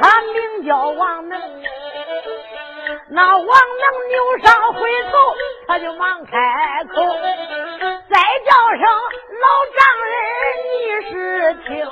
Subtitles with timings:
[0.00, 1.38] 他名叫王能
[3.08, 5.18] 那王能扭伤回头
[5.66, 7.02] 他就忙开口
[8.08, 8.82] 再叫声
[9.40, 10.16] 老丈人
[10.72, 10.76] 你
[11.10, 11.84] 是听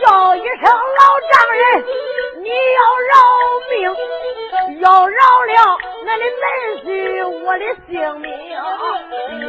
[0.00, 1.84] 叫一声老丈人
[2.42, 3.14] 你要饶
[3.70, 6.24] 命要饶了我的
[6.84, 8.30] 命，我的性命！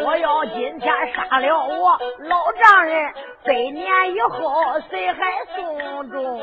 [0.02, 3.14] 若要今天杀了我老丈人，
[3.44, 6.40] 百年以后谁还送终？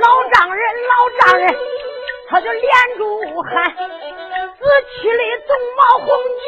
[0.00, 1.54] 老丈人，老丈人，
[2.28, 2.68] 他就连
[2.98, 4.64] 住喊，死
[5.00, 6.08] 去的鬃毛红
[6.40, 6.42] 结，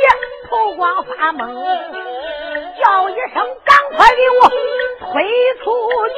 [0.48, 1.54] 头光发蒙，
[2.82, 4.48] 叫一声，赶快给我
[5.12, 5.22] 推
[5.62, 5.64] 出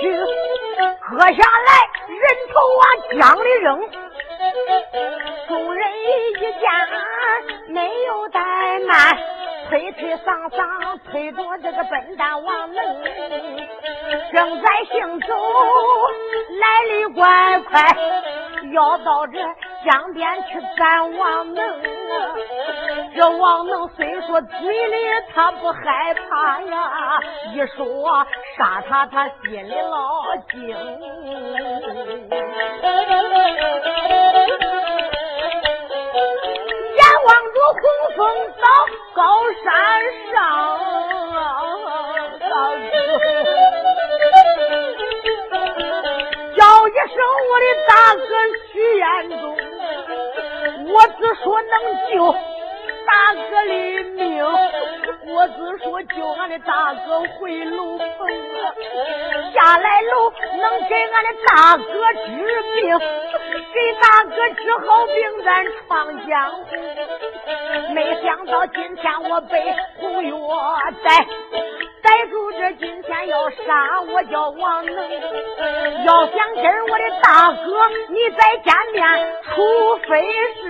[0.00, 0.55] 去！
[1.00, 1.70] 喝下来，
[2.08, 2.22] 人
[2.52, 2.84] 头往、
[3.18, 3.66] 江里扔。
[5.48, 6.52] 众人一见
[7.68, 9.16] 没有怠慢，
[9.68, 12.76] 推推搡搡推着这个笨蛋往门，
[14.32, 15.34] 正在行走，
[16.60, 17.96] 来的怪快，
[18.72, 19.38] 要到这
[19.84, 22.34] 江边去赶王能啊
[23.14, 24.96] 这王能虽说嘴里
[25.34, 27.20] 他不害怕呀
[27.52, 28.26] 一说
[28.56, 30.76] 杀他他心里老惊眼
[37.26, 37.82] 望着红
[38.16, 38.20] 风
[38.60, 38.64] 到
[39.14, 39.22] 高
[39.64, 39.70] 山
[40.32, 40.36] 上
[41.34, 41.42] 啊
[55.78, 58.74] 说救俺的大哥回楼棚啊，
[59.54, 62.98] 下来楼能给俺的大哥治病，
[63.72, 66.64] 给大哥治好病咱闯江湖。
[67.94, 70.30] 没想到今天我被红月
[71.04, 71.26] 逮，
[72.02, 74.96] 逮住这今天要杀我叫王能。
[76.04, 79.04] 要想跟我的大哥你再见面，
[79.54, 80.22] 除非
[80.62, 80.65] 是。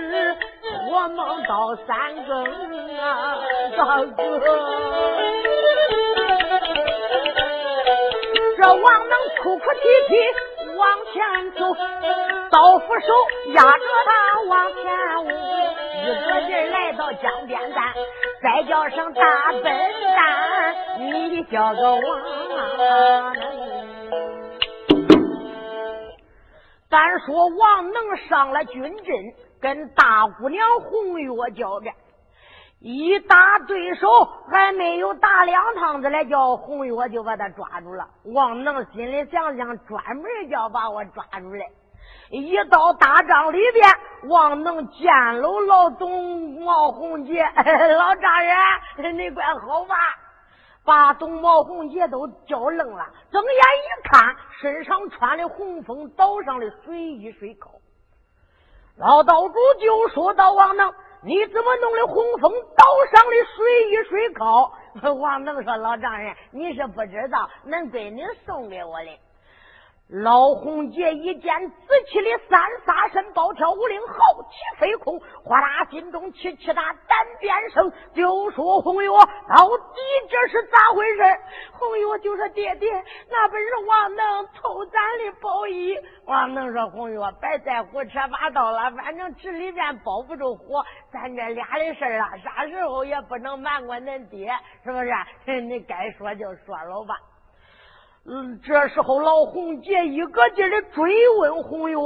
[0.89, 2.45] 我梦到三更
[2.97, 3.37] 啊，
[3.75, 4.39] 大哥，
[8.57, 10.13] 这王能哭哭啼啼
[10.77, 11.75] 往前走，
[12.49, 13.07] 刀斧手
[13.53, 14.85] 压着他往前
[15.25, 17.93] 舞，一个劲来到江边站，
[18.41, 19.63] 再叫声大笨
[20.15, 22.01] 蛋，你叫个王
[22.49, 23.35] 能。
[26.89, 29.13] 咱说王能上了军阵。
[29.61, 31.93] 跟大姑娘红月交战，
[32.79, 34.07] 一打对手
[34.49, 38.07] 还没有打两趟子来，叫红月就把他抓住了。
[38.25, 41.65] 王能心里想想，专门叫把我抓住来。
[42.29, 45.05] 一到大帐里边，王能见
[45.41, 47.41] 了老董毛红杰，
[47.97, 48.31] 老丈
[48.97, 49.95] 人，你怪好吧？
[50.85, 57.71] 把董毛红杰都叫愣了，睁眼一看，身上穿的红枫岛上的水衣水口。
[58.97, 60.91] 老道主就说道：“王能，
[61.21, 64.71] 你怎么弄的洪峰岛上的水一水高？”
[65.19, 69.09] 王能说：“老丈人，你是不知道，恁闺女送给我的。
[70.09, 79.99] 老洪杰一见紫气的三杀身，暴跳五岭，豪气飞空，哗啦，心中气气大，胆边生，就说红月，到底
[80.29, 81.21] 这是咋回事？
[81.73, 82.89] 红月就说：“爹爹，
[83.29, 85.93] 那不是王能偷咱的宝衣。”
[86.25, 94.53] 王能说：“红月，别再胡扯八道了，反正纸里面包不住火，咱这俩的事儿啊，啥时候也不能瞒过恁爹，
[94.85, 95.11] 是不是？
[95.67, 97.17] 你该说就说了吧。”
[98.29, 101.97] 嗯，这时候老洪杰一个劲的追问红月，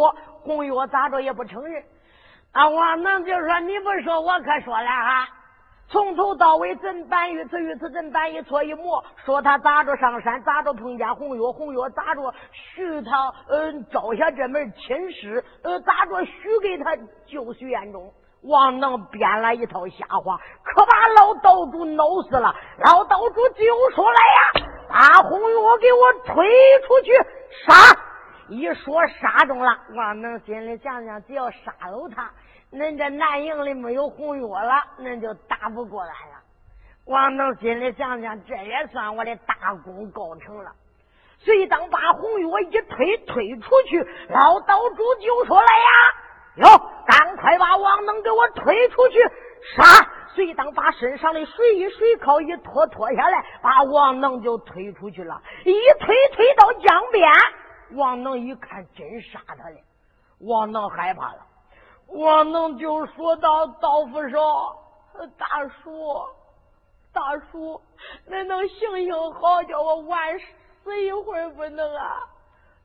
[0.42, 1.84] 红月咋着也不承认。
[2.52, 5.28] 啊，王能就说：“你不说，我可说了哈。
[5.88, 16.96] 从头到尾，怎办一次一次，怎办一错一抹，说他咋着上山，咋着碰见红月，红月咋着许他嗯招下这门亲事，呃咋着许给他
[17.26, 18.14] 就许愿中。
[18.44, 22.56] 王能编了一套瞎话，可把老道主闹死了。
[22.84, 24.68] 老道主就说来呀。
[24.94, 26.46] 把红月给我推
[26.86, 27.14] 出去
[27.66, 27.74] 杀！
[28.50, 32.30] 一说杀中了，王能心里想想，只要杀了他，
[32.74, 36.42] 恁这南营里没有红月了，恁就打不过来了。
[37.06, 40.72] 王能心里想想，这也算我的大功告成了。
[41.40, 45.88] 所以当把红玉我一推推出去，老道主就说来呀
[46.68, 46.68] ：“哟，
[47.08, 49.20] 赶快把王能给我推出去
[49.76, 49.84] 杀！”
[50.34, 55.42] 随当把身上的水衣水靠一脱脱下来，把王能就推出去了。
[55.66, 57.30] 一推推到江边，
[57.98, 59.76] 王能一看，真杀他了。
[60.40, 61.46] 王能害怕了，
[62.08, 64.40] 王能就说到：“道夫手，
[65.38, 66.26] 大叔，
[67.12, 67.82] 大叔，
[68.30, 72.24] 恁能行行好，叫我晚死一会儿不能啊？”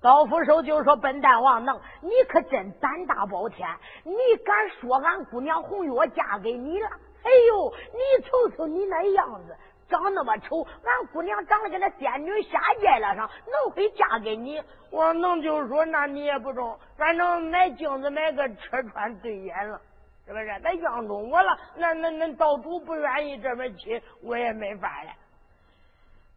[0.07, 3.69] 老福手就说：“笨蛋王能，你可真胆大包天，
[4.05, 4.15] 你
[4.45, 6.89] 敢说俺姑娘红月嫁给你了？”
[7.27, 9.57] 哎呦，你瞅瞅你那样子，
[9.89, 14.63] 长那么丑，俺姑娘长得跟那仙女下界了上，能会嫁给你？
[14.93, 19.81] 我能就说，那你也不中，反正买镜子买个车穿对眼了，
[20.25, 20.47] 是不是？
[20.63, 25.11] 那样中我了，那那那道主不愿意这么亲，我也没法了。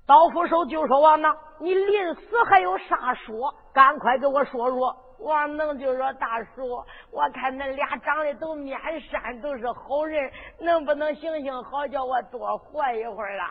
[0.09, 3.53] 刀斧手就说王能，你临死还有啥说？
[3.71, 4.97] 赶快给我说说。
[5.19, 13.43] 王能就说：“大叔，我看恁俩长得都面善，都是好人，能不能行行好，叫我多活一会儿了？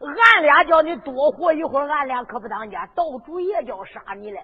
[0.00, 2.86] 俺俩叫你多活一会儿，俺俩可不当家。
[2.94, 4.42] 道主也叫杀你嘞。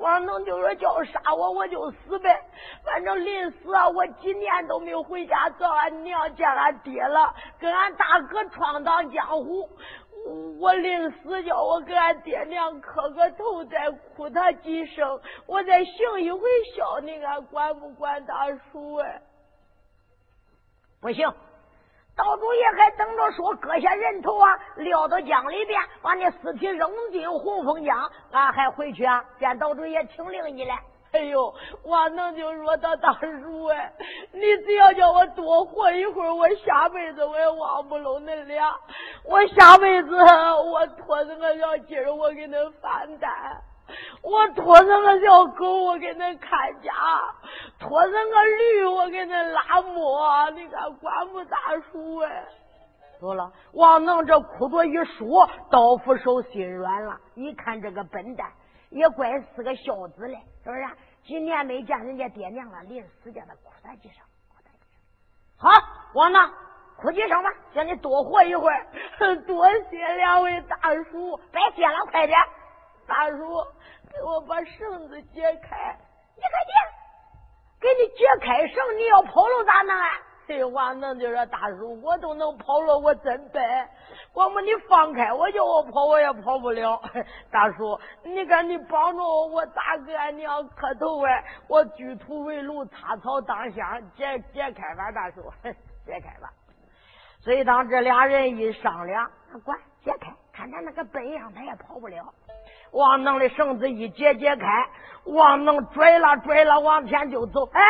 [0.00, 2.34] 王能就说叫杀我，我就死呗。
[2.82, 9.68] 反正临死啊，我几年都没有回家找俺娘见俺爹了，跟俺大哥闯荡江湖。”
[10.58, 16.40] 我临死叫我给俺爹娘磕个头，再哭他几声，我再行一回
[16.74, 19.20] 孝，你看管不管大叔哎？
[21.00, 21.28] 不行，
[22.16, 30.78] 道主爷还等着说割下人头啊，撂到江里边，把那尸体扔进洪峰江，俺还回去啊，见道主爷听令你来。
[31.14, 33.92] 哎呦，我能就说他大叔哎，
[34.32, 38.74] 你只要叫我多活一会儿，我下辈子我也忘不了恁俩。
[39.24, 43.30] 我下辈子我拖着个小鸡儿，我给恁翻担；
[44.24, 46.90] 我拖着个小狗，我给恁看家；
[47.78, 50.50] 拖着个驴，我给恁拉磨。
[50.50, 51.56] 你看管不大
[51.92, 52.44] 叔哎。
[53.20, 57.16] 说了，王能这哭着一说，刀斧手心软了。
[57.36, 58.48] 一看这个笨蛋。
[58.90, 60.84] 也怪是个孝子嘞，是不是？
[61.24, 65.00] 几年没见人家爹娘了，临死叫他哭他几声，哭他几声。
[65.56, 65.70] 好，
[66.14, 66.38] 王呢
[66.96, 68.86] 哭几声吧，叫你多活一会儿。
[69.46, 70.76] 多谢两位大
[71.10, 72.38] 叔，别谢了，快点，
[73.06, 73.38] 大叔
[74.12, 75.98] 给我把绳子解开。
[76.36, 76.76] 你快点，
[77.80, 80.08] 给你解开绳，你要跑了咋弄啊？
[80.46, 83.62] 这话能就说大叔，我都能跑了，我真笨。
[84.34, 87.00] 我么你放开我，叫我跑我也跑不了。
[87.50, 91.44] 大叔，你看你帮着我，我大哥俺娘磕头哎？
[91.68, 95.42] 我举土为炉，插草当香，解解开吧，大叔，
[96.04, 96.50] 解开吧。
[97.40, 99.30] 所以当这俩人一商量，
[99.64, 102.22] 管解开，看他那个笨样，他也跑不了。
[102.92, 104.66] 王能的绳子一解解开，
[105.24, 107.66] 王能拽了拽了往前就走。
[107.72, 107.80] 哎。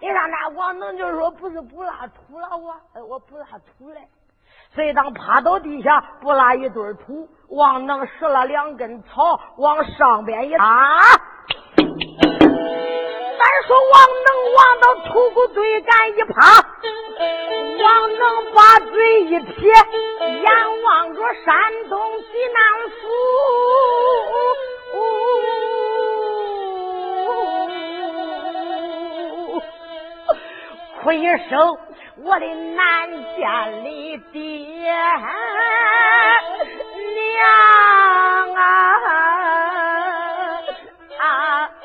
[0.00, 2.76] 你看那王能就说不是不拉土了我，
[3.08, 3.44] 我不拉
[3.78, 4.00] 土嘞。
[4.74, 11.00] 所以当趴到地下不拉一堆土，王能拾了两根草往上边一啊，
[11.76, 11.86] 咱
[13.66, 16.62] 说王能往到土谷堆干一趴，
[17.82, 22.98] 王能把嘴一撇，眼望着山东济南府。
[31.04, 31.78] 回首
[32.16, 34.40] 我的南家的爹
[37.24, 37.36] 娘
[38.54, 38.58] 啊
[41.18, 41.22] 啊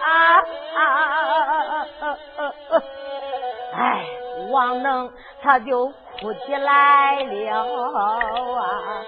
[0.02, 0.44] 啊
[0.76, 0.82] 啊！
[3.74, 4.04] 哎、啊，
[4.52, 5.88] 王、啊、能、啊啊啊、他就
[6.20, 7.64] 哭起来了
[8.56, 9.04] 啊！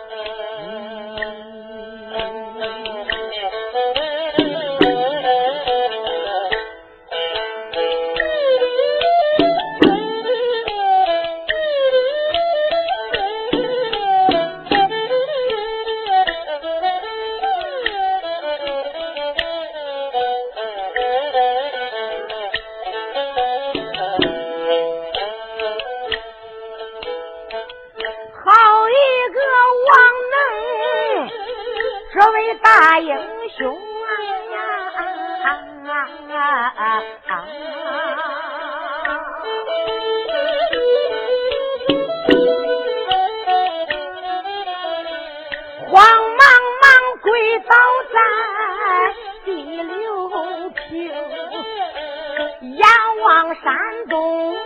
[53.35, 53.75] 往山
[54.07, 54.57] 东济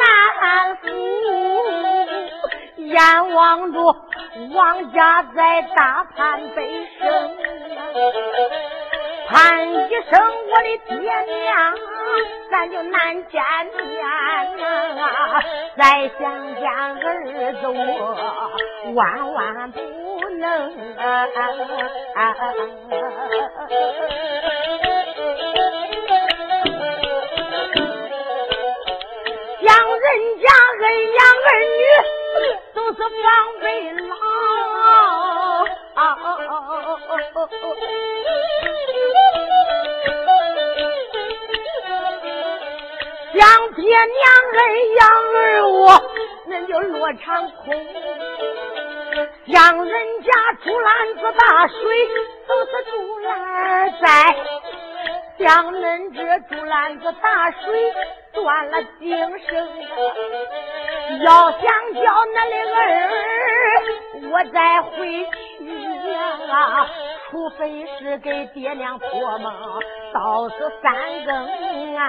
[0.00, 0.02] 南
[0.76, 0.88] 府，
[2.78, 2.96] 眼
[3.34, 3.78] 望着
[4.54, 7.36] 王家在大盘被升。
[9.28, 11.76] 盼一声我的爹娘，
[12.50, 13.42] 咱就难见
[13.76, 14.02] 面。
[15.76, 16.24] 再相
[16.54, 17.04] 见儿，
[17.66, 19.78] 我万万不
[20.38, 21.04] 能啊！
[24.62, 24.71] 养
[30.12, 30.46] 人家
[30.78, 31.82] 恩养儿女
[32.74, 33.08] 都是防
[33.62, 34.14] 备老，
[43.32, 44.06] 养爹娘
[44.52, 44.60] 恩
[44.96, 45.00] 养
[45.32, 45.34] 儿
[45.66, 45.80] 我，
[46.46, 47.74] 那就落场空。
[49.46, 50.30] 像人家
[50.62, 51.78] 竹篮子打水
[52.46, 53.30] 都是竹篮
[53.98, 54.06] 在，
[55.38, 56.20] 将恁这
[56.54, 57.92] 竹篮子打水
[58.32, 59.68] 断了精神。
[61.24, 61.60] 要想
[61.94, 62.80] 叫恁的儿
[64.30, 64.90] 我再回
[65.58, 65.64] 去
[66.48, 66.86] 呀，
[67.30, 69.80] 除非是给爹娘托梦，
[70.12, 72.02] 到是三更啊。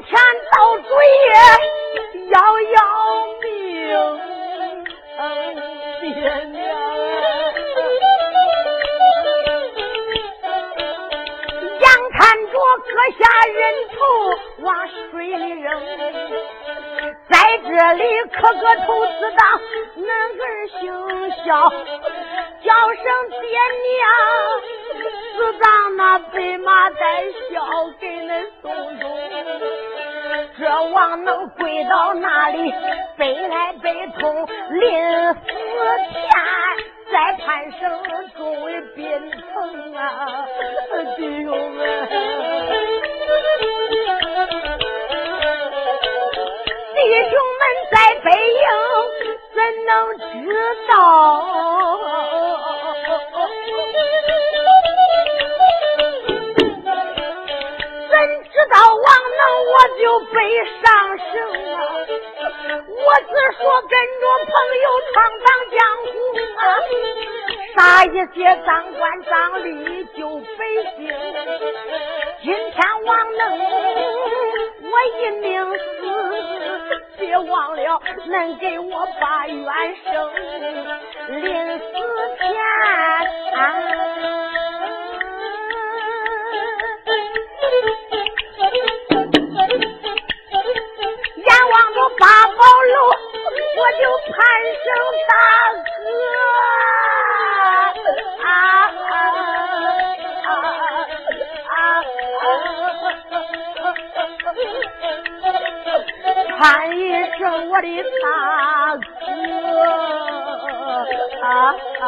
[0.00, 0.16] 天
[0.52, 0.88] 到嘴
[1.26, 1.30] 也
[2.30, 2.97] 要要命，
[5.18, 6.62] 爹娘，
[11.80, 12.52] 眼看着
[12.86, 13.20] 割下
[13.52, 13.58] 人
[13.90, 13.96] 头
[14.62, 14.66] 往
[15.10, 15.66] 水里扔，
[17.28, 17.34] 在
[17.64, 19.40] 这里磕个头自当
[19.96, 20.06] 恁
[20.40, 20.46] 儿
[20.78, 20.80] 姓
[21.44, 21.48] 肖，
[22.62, 23.04] 叫声
[23.40, 23.42] 爹
[23.88, 24.00] 娘，
[25.36, 28.30] 自当那白马带孝给恁
[28.62, 28.70] 送
[29.00, 29.17] 终。
[30.58, 32.74] 奢望能跪到那里，
[33.16, 34.34] 悲哀悲痛，
[34.70, 35.40] 临死
[36.10, 36.20] 前
[37.12, 37.80] 再盼生
[38.36, 39.08] 终为宾
[39.54, 40.44] 朋啊，
[41.16, 42.08] 弟兄们，
[46.94, 46.98] 弟
[47.30, 47.62] 兄们
[47.92, 48.64] 在北营
[49.54, 50.26] 怎能知
[50.88, 51.97] 道？
[60.08, 60.40] 就悲
[60.82, 61.28] 上生
[61.74, 61.76] 啊！
[62.88, 64.50] 我只说跟着朋
[64.82, 66.08] 友闯荡江湖
[66.56, 66.60] 啊，
[67.76, 69.68] 杀一些赃官赃吏
[70.16, 70.18] 救
[70.56, 70.64] 百
[70.96, 70.98] 姓。
[72.42, 73.42] 今天王能
[74.80, 75.46] 我一命
[75.76, 75.78] 死，
[77.18, 79.66] 别忘了能给我把冤
[80.04, 80.10] 生。
[81.42, 81.84] 临死
[82.38, 83.60] 前啊。
[92.18, 92.96] 八宝楼，
[93.76, 94.34] 我就盼
[94.84, 94.86] 声
[95.28, 95.32] 大
[95.96, 96.00] 哥
[98.44, 98.46] 啊啊
[101.68, 101.76] 啊！
[106.58, 106.60] 盼
[106.98, 107.00] 一
[107.38, 107.86] 声我的
[108.22, 108.24] 大
[108.96, 109.26] 哥
[111.42, 111.46] 啊
[112.00, 112.06] 啊啊！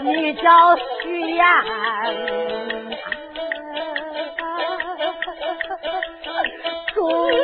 [0.00, 1.44] 你叫徐岩。
[7.04, 7.34] 我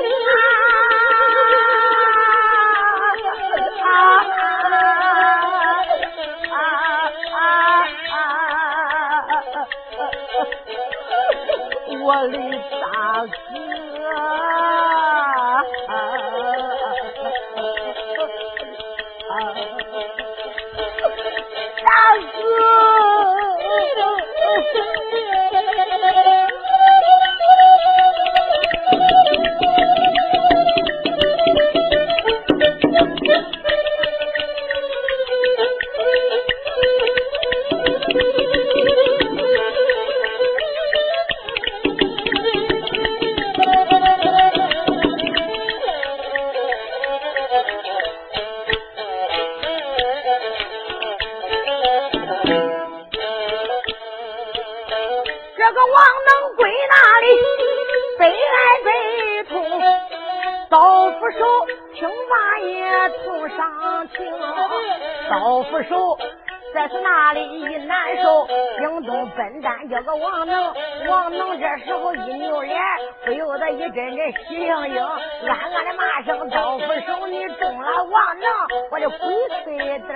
[71.41, 72.79] 能这时候一扭脸，
[73.25, 75.03] 不由得一阵阵喜盈盈，
[75.47, 78.47] 暗暗的骂声：刀斧手，你中了王能，
[78.91, 79.19] 我的鬼
[79.65, 80.09] 吹灯。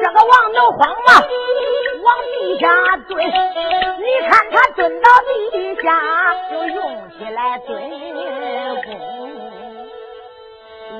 [0.00, 1.08] 这个王能慌忙，
[2.04, 2.68] 往地下
[3.08, 3.24] 蹲。
[3.24, 5.08] 你看他蹲到
[5.52, 5.86] 地下，
[6.50, 7.80] 就用起来蹲
[8.82, 9.17] 功。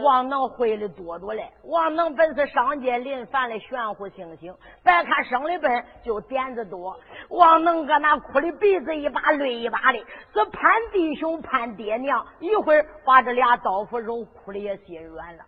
[0.03, 6.99] 王能会的多着嘞，王能本是上界临凡的玄乎星星，别看生的笨，就点子多。
[7.31, 15.45] 王能搁那哭的鼻子一把泪一把的，是盼弟兄盼爹娘，一会儿把这俩刀斧手哭的也心软了。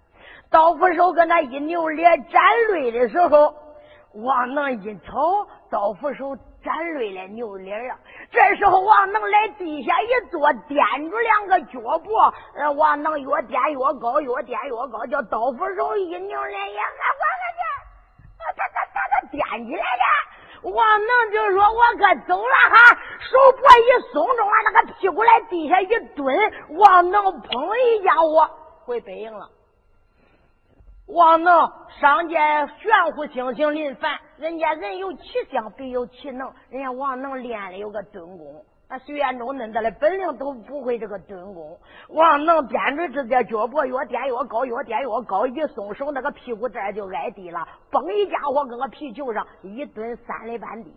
[0.50, 2.42] 刀斧手搁那一扭脸沾
[2.72, 3.54] 泪的时候，
[4.14, 7.94] 王能一瞅，刀斧手沾累了，扭脸了。
[8.30, 12.34] 这时候王能来地下一坐，垫住两个脚脖，
[12.76, 16.86] 王能越垫越高，越垫越高，叫刀斧手一扭脸，也还
[17.18, 17.62] 我个去，
[18.38, 20.04] 他他他他掂起来的。
[20.62, 20.76] 王
[21.06, 28.46] 能就说：“我可走了哈！”手脖一松，中了那个屁股来地下一蹲，王能砰一家伙
[28.84, 29.48] 回北营了。
[31.12, 32.38] 王能上见
[32.78, 36.52] 玄乎星星临凡，人家人有其相，必有其能。
[36.68, 41.76] 人家王能练的有个蹲功，那徐彦中恁的的本领都不会这个蹲功。
[42.10, 50.94] 王能掂着这点脚脖，越掂越高，越掂越高，一松手，那个屁股蛋就挨地了，嘣一家伙搁个皮球上一蹲，三里半地。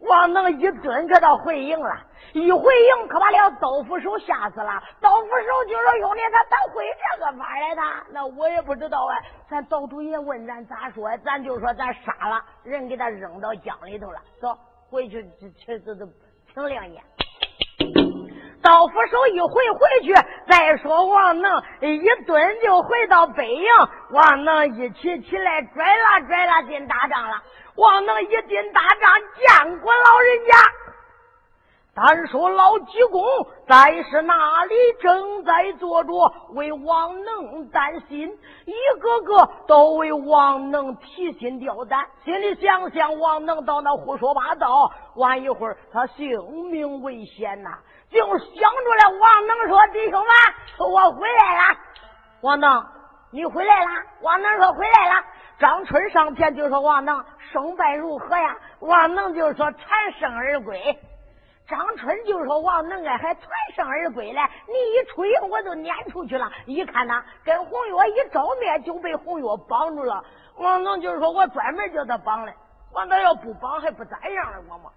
[0.00, 1.90] 王能一蹲，可倒回营了。
[2.32, 4.82] 一回营，可把了刀斧手吓死了。
[5.00, 7.82] 刀斧手就说：“兄弟，他咋会这个法来的？
[8.10, 9.16] 那我也不知道啊。
[9.50, 11.08] 咱道主爷问咱咋说？
[11.24, 14.20] 咱就说咱杀了人，给他扔到江里头了。
[14.40, 14.56] 走，
[14.90, 16.06] 回去去去这这
[16.52, 17.02] 请两年。
[18.60, 20.12] 刀斧手一回回去，
[20.50, 23.66] 再说王能一蹲就回到北营。
[24.10, 27.40] 王能一起起来拽了拽了进大帐了。
[27.76, 30.54] 王能一进大帐，见过老人家。
[32.00, 33.20] 单说老济公
[33.66, 38.20] 在是那里正在坐着，为王能担心，
[38.66, 46.30] 一个个都为王能提心吊胆，心里想想王能到那胡说八道，晚一会儿他性
[46.70, 47.70] 命危险呐！
[48.12, 51.78] 就想出来，王能说：“弟兄们，我回来了。”
[52.42, 52.86] 王能，
[53.32, 53.90] 你回来了？
[54.22, 55.24] 王能说：“回来了。”
[55.58, 60.96] 张春上前就说：“王能，胜败如何呀？”王能就说：“全胜而归。”
[61.68, 63.44] 张春就说：“王能啊，还全
[63.76, 64.40] 胜而归嘞！
[64.66, 66.50] 你一出营，我就撵出去了。
[66.64, 70.24] 一看呐，跟红月一照面，就被红月绑住了。
[70.56, 72.52] 王能就说：“我专门叫他绑的，
[72.94, 74.90] 王他要不绑，还不咋样了，我嘛。”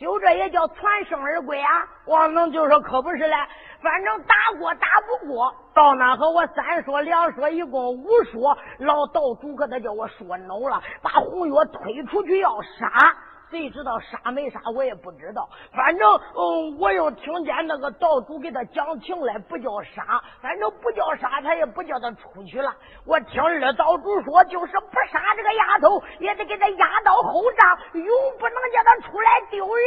[0.00, 1.86] 就这也叫全胜而归啊！
[2.06, 3.36] 王能就说：“可不是嘞，
[3.82, 13.14] 反正打过打不过，到那和我三说两说，一共五说，老道主可他叫我说恼了，把红月推出去要杀。”
[13.50, 15.48] 谁知道杀没杀，我也不知道。
[15.72, 22.72] 反正，嗯，我又听见那个道主给他讲情来，不叫杀，反正不叫杀，他也不叫他出去了。
[23.04, 28.06] 我听二道主说，就是不杀这个丫头，也得给他压到后帐，永
[28.38, 29.84] 不能叫他出来丢人。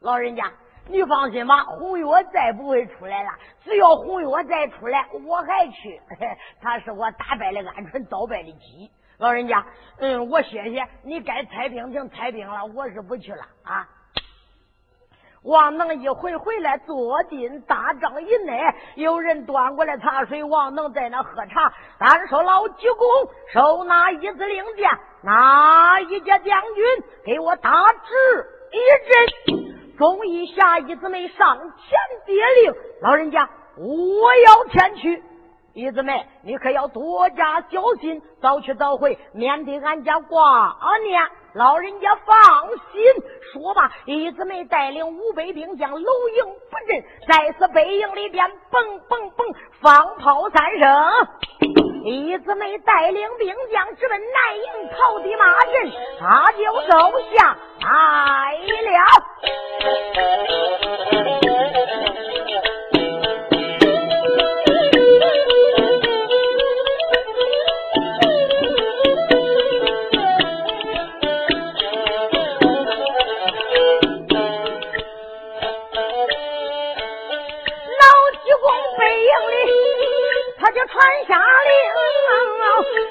[0.00, 0.50] 老人家，
[0.88, 3.30] 你放心吧，红月再不会出来了。
[3.62, 6.00] 只要红月再出来，我还去。
[6.60, 8.90] 他是我打败了鹌鹑，倒败的鸡。
[9.20, 9.64] 老人家，
[9.98, 13.86] 嗯，我谢谢你，该拆兵行拆兵了，我是不去了啊。
[15.42, 18.58] 王能一回回来，坐进大帐以内，
[18.94, 21.70] 有人端过来茶水，王能在那喝茶。
[21.98, 23.06] 单说老济公
[23.52, 24.88] 收那一子令箭，
[25.22, 26.84] 哪一家将军
[27.22, 28.78] 给我打旨一
[29.54, 29.96] 阵？
[29.98, 35.22] 忠义下一子没上前接令，老人家，我要前去。
[35.72, 41.22] 姨子妹，你可要多加小心，早去早回，免得俺家挂念。
[41.54, 43.02] 老人家放心。
[43.52, 49.46] 说罢，姨子妹带领五百兵将楼营布阵，在此北营里边蹦蹦蹦
[49.80, 50.88] 放炮三声。
[52.04, 58.54] 姨子妹带领兵将直奔南营草地马阵，他就走下来
[58.90, 58.98] 了。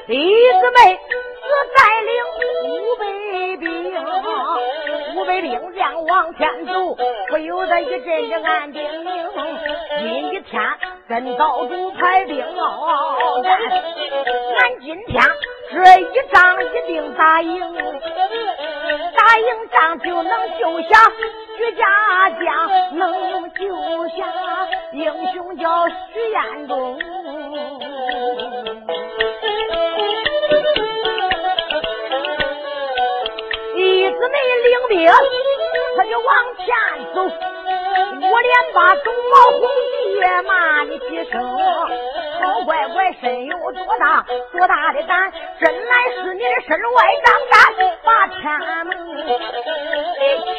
[0.09, 2.09] 李四，妹只带领
[2.65, 3.05] 五百
[3.59, 3.69] 兵，
[5.15, 9.13] 五百兵将往前走，不由得一阵阵暗叮咛。
[9.99, 10.59] 今一天
[11.07, 15.23] 跟道主排兵哦，俺今天
[15.71, 17.59] 这一仗一定打赢，
[19.15, 21.11] 打赢仗就能救下
[21.55, 24.25] 徐家将，能救下
[24.91, 26.99] 英雄叫徐彦中。
[34.19, 34.35] 一子没
[34.67, 35.09] 领兵，
[35.95, 36.65] 他就往前
[37.15, 37.23] 走。
[37.23, 39.61] 我连把东毛红
[40.19, 41.41] 也骂你几声，
[42.41, 47.61] 好乖乖，身有多大多大的胆，真来是你的身外张胆
[48.03, 48.43] 把天
[48.87, 49.23] 门，你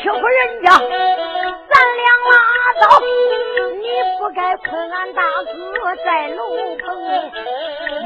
[0.03, 2.07] 欺负人家，咱俩
[2.75, 2.83] 走。
[3.81, 3.87] 你
[4.19, 6.43] 不该困俺大哥在楼
[6.77, 6.89] 棚，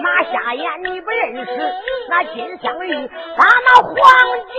[0.02, 1.74] 马下眼你不认识
[2.08, 3.92] 那金镶玉，把那黄
[4.52, 4.54] 金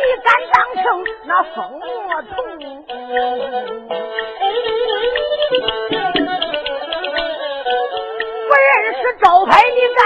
[0.00, 2.34] 你敢当成那疯魔童？
[8.48, 9.98] 不认识招牌，你该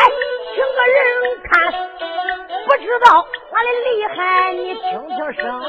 [0.55, 0.99] 请个人
[1.45, 1.53] 看。
[2.67, 3.07] 不知道
[3.55, 5.62] 他的厉害，你听听声。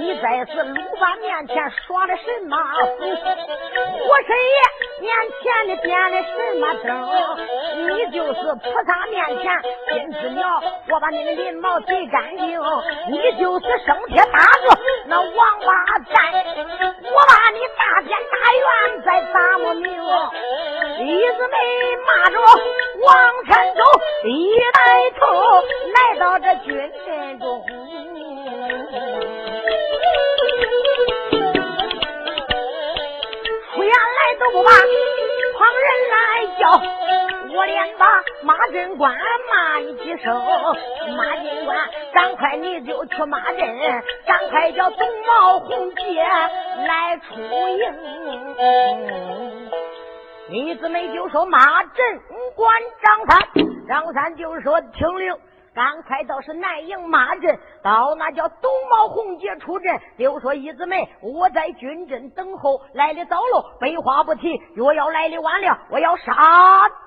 [0.00, 2.88] 你在此鲁班面前耍的什么火
[4.26, 4.56] 神爷
[5.02, 6.88] 面前的点的什么灯？
[7.76, 9.44] 你就是菩萨面前
[9.92, 12.58] 金翅鸟，我把你的鳞毛剃干净。
[13.10, 15.68] 你就是生铁大个那王八
[16.14, 19.92] 蛋，我把你大天大院再打不明。
[21.00, 21.56] 李子梅
[22.06, 22.36] 骂着
[23.04, 23.80] 往前走，
[24.24, 25.20] 一抬头
[25.94, 27.66] 来到这军阵中。
[33.74, 34.70] 出言来都不怕
[35.58, 36.16] 旁人来
[36.60, 36.62] 叫，
[37.52, 38.06] 我连把
[38.42, 39.12] 马镇官
[39.50, 40.32] 骂你几声。
[41.16, 41.76] 马镇官，
[42.14, 43.76] 赶快你就去马镇，
[44.24, 47.92] 赶快叫董茂红姐来出营。
[50.50, 52.20] 李子梅就说：“马镇
[52.54, 53.36] 关张三，
[53.88, 55.36] 张三就说：听令，
[55.78, 59.96] 赶快到是南营马镇，到那叫东毛红杰出阵。
[60.18, 64.60] 就说一子梅，我在军阵等候，来的早喽，废话不提。
[64.74, 66.32] 若要来的晚了，我要杀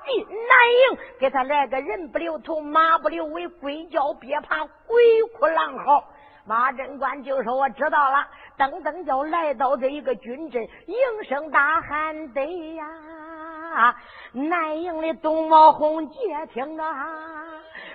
[0.05, 5.03] 进南营，给他来个人不留头，马不留尾，鬼叫别怕，鬼
[5.38, 6.05] 哭狼嚎。”
[6.47, 8.25] 马镇官就说：“我知道了。”
[8.57, 12.41] 噔噔就来到这一个军阵，应声大喊：“得
[12.75, 13.95] 呀！”
[14.31, 16.17] 南营的东毛红姐
[16.53, 17.07] 听啊，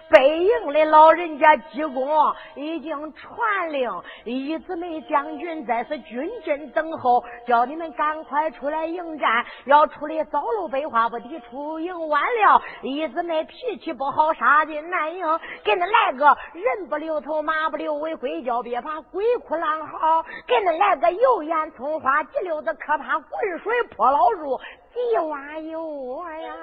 [0.08, 2.08] 北营的老人家济公
[2.54, 3.90] 已经传令，
[4.24, 9.44] 一子梅将军在此军阵等候，叫你们赶快出来迎战。
[9.64, 15.26] 要出来早路，废话不提；出营晚了，一子梅脾气不好，杀进南营，
[15.64, 24.60] 给恁来个人不留头，马不留尾，鬼叫别怕，鬼哭狼嚎；给恁来个油盐葱花，几溜子可怕，滚水泼老鼠。
[24.94, 26.54] 一挖有我呀！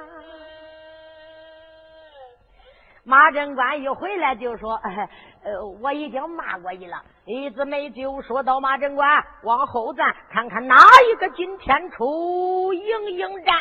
[3.06, 4.76] 马贞官一回来就说
[5.44, 10.78] ：“呃，我已经骂过你了。”一子梅就说到：“马贞官，往后站，看看哪
[11.12, 13.56] 一个今天出营迎战。”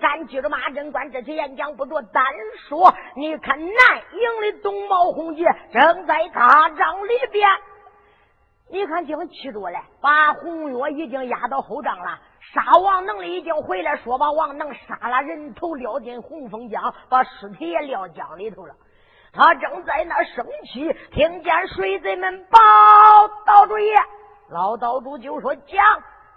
[0.00, 2.24] 咱记着马贞官这些演讲不多，单
[2.68, 3.72] 说：“你看南
[4.12, 7.48] 营的东毛红杰正在大帐里边，
[8.70, 12.16] 你看净气着嘞，把红月已经压到后帐了。”
[12.54, 18.74] 杀王能力已经回来，说把王能杀了人头，撂进洪峰江，把尸体也撂江里头了。
[19.32, 22.58] 他正在那生气，听见水贼们报
[23.44, 23.94] 道主爷，
[24.48, 25.84] 老道主就说：“讲，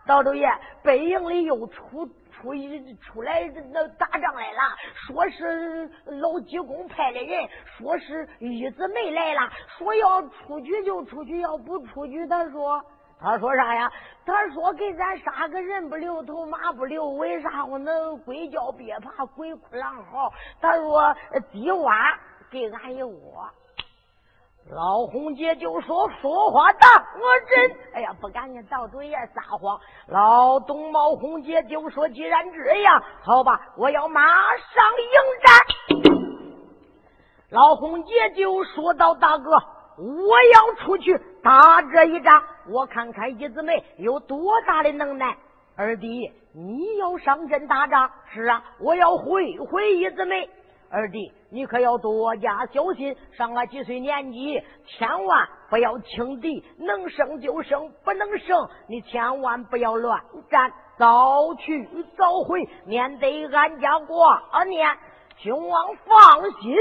[0.05, 0.49] 道主爷，
[0.83, 4.59] 北营里又出出一出来那打仗来了，
[5.07, 7.47] 说是老济公派的人，
[7.77, 12.83] 说是玉子梅来了，说要出去就出去，要不出去，他说。”
[13.21, 13.91] 他说啥呀？
[14.25, 20.31] 他说给咱杀个人不留头，马不留尾，然后能鬼叫别怕，鬼哭狼嚎。
[20.59, 21.15] 他说
[21.51, 22.15] 低洼
[22.49, 23.49] 给俺一窝。
[24.69, 29.79] 老红姐就说说话大，我真哎呀不敢跟道主爷撒谎。
[30.07, 36.11] 老东毛红姐就说既然这样，好吧，我要马上迎战。
[37.49, 39.51] 老红姐就说道：“大哥，
[39.97, 45.35] 我要出去打这一仗。”我看看一子梅有多大的能耐，
[45.75, 48.09] 二弟，你要上阵打仗？
[48.31, 50.47] 是啊，我要会会一子梅。
[50.93, 64.85] 二弟，你可要多加小心，上了几岁年纪，千万不要轻敌，能胜就胜，不能胜，你千万不要乱战，早去早回，免得俺家挂念。
[65.37, 66.75] 兄王放心。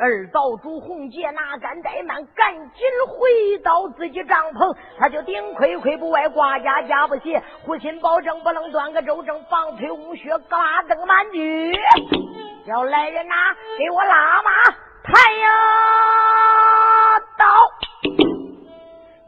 [0.00, 11.74] 二道主洪杰哪敢怠慢，赶紧回到自己帐篷，他就顶盔盔不外，挂甲甲不卸，护心保证不能断个周正，防腿无靴，格拉登满举。
[12.66, 13.34] 叫来人呐，
[13.76, 14.50] 给我拉马，
[15.04, 15.48] 抬呀
[17.36, 17.44] 刀！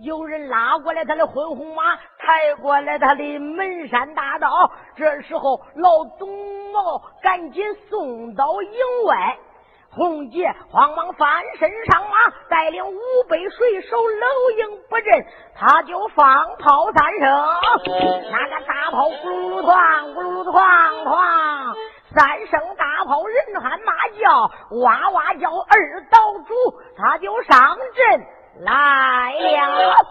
[0.00, 4.48] 有人拉过来他的昏红马，抬过来他的门山大刀。
[4.96, 6.28] 这时候老董
[6.72, 9.36] 茂赶紧送到营外。
[9.98, 12.16] 洪杰慌忙翻身上马，
[12.48, 17.28] 带领五百水手搂营不阵，他就放炮三声，
[18.30, 20.56] 那个大炮咕噜噜哐，咕噜噜哐
[21.02, 21.74] 哐，
[22.14, 24.48] 三声大炮人喊马叫，
[24.82, 26.54] 哇哇叫，二岛主
[26.96, 28.24] 他就上阵
[28.60, 30.06] 来了。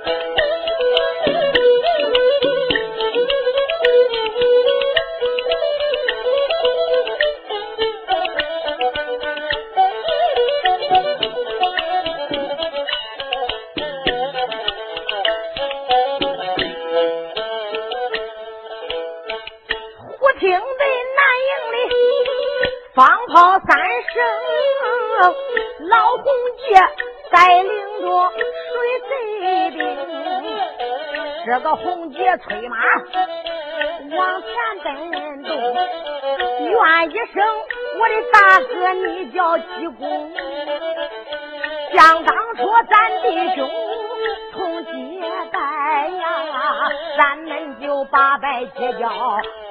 [22.97, 24.25] 放炮三声，
[25.88, 26.25] 老红
[26.57, 26.73] 杰
[27.29, 28.75] 带领着水
[29.07, 29.13] 贼
[29.69, 29.79] 兵，
[31.45, 32.75] 这个红杰催马
[34.17, 34.49] 往前
[34.83, 35.49] 奔走，
[36.60, 37.45] 愿一声
[37.99, 39.63] 我的大哥，你叫济
[39.99, 40.33] 公，
[41.93, 43.69] 想当初咱弟兄
[44.53, 44.91] 同结
[45.51, 49.07] 拜呀，咱们就八拜结交，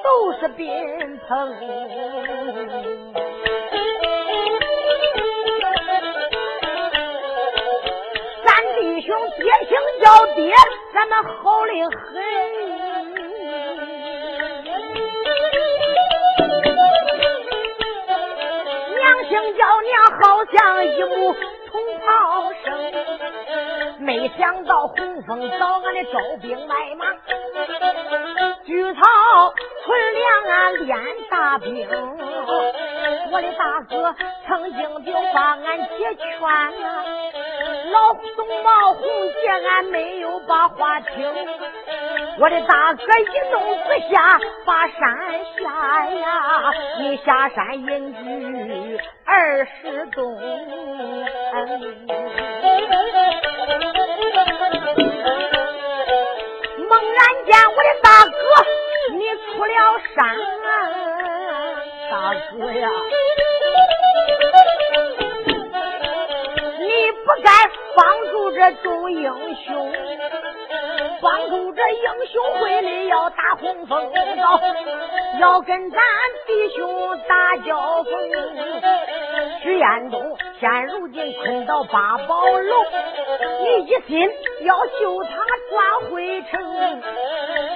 [0.04, 2.95] 都是宾朋。
[10.06, 10.54] 姓叫爹，
[10.94, 11.98] 咱们好的很。
[18.94, 19.90] 娘亲叫娘，
[20.22, 20.54] 好像
[20.86, 21.34] 一母
[21.72, 22.06] 同袍
[22.64, 22.66] 生。
[23.98, 27.06] 没想到洪峰找俺的招兵买马，
[28.64, 29.00] 聚草
[29.84, 30.96] 屯粮俺，练
[31.28, 31.84] 大兵。
[33.32, 34.14] 我的大哥
[34.46, 36.70] 曾经就把俺解劝啊。
[37.92, 39.02] 老董茂红
[39.40, 41.32] 姐，俺没有把话听。
[42.38, 45.00] 我的大哥一怒之下把山
[45.58, 50.34] 下呀，你下山隐居二十冬。
[56.88, 58.36] 猛然间，我的大哥
[59.12, 59.72] 你出了
[60.14, 60.36] 山，
[62.10, 62.90] 大哥呀！
[66.78, 66.84] 你
[67.24, 67.50] 不该
[67.96, 69.92] 帮助这众英雄，
[71.22, 74.60] 帮助这英雄会里要打红风刀，
[75.40, 75.98] 要跟咱
[76.46, 78.12] 弟兄打交锋。
[79.62, 82.84] 徐彦东现如今困到八宝楼，
[83.62, 84.30] 你一心
[84.60, 85.30] 要救他
[85.70, 87.02] 转回城。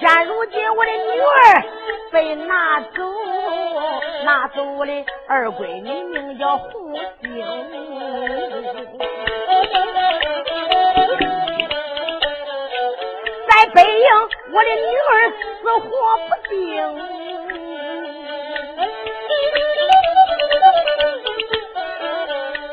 [0.01, 1.65] 现如今我的女儿
[2.13, 3.03] 被拿走，
[4.25, 4.93] 拿走我的
[5.27, 8.40] 二闺女，名叫红星。
[13.75, 14.07] 北营，
[14.53, 15.31] 我的女儿
[15.61, 15.89] 死活
[16.29, 16.59] 不定，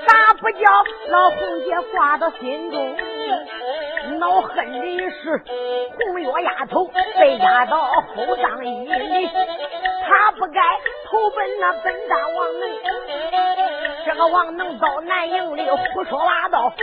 [0.07, 0.59] 咋不叫
[1.09, 2.95] 老红姐挂到心中？
[4.19, 4.79] 恼恨的
[5.11, 5.43] 是
[5.97, 9.29] 红月丫头被压到后帐椅里，
[10.07, 10.61] 她不该
[11.05, 12.69] 投奔那本大王能。
[14.05, 16.73] 这个王能到南营里胡说八道，